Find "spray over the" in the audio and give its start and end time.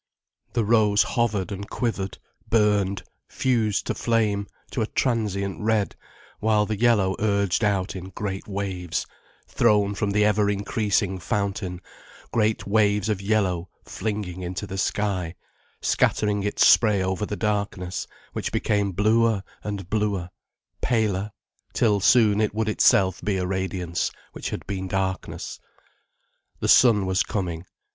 16.65-17.35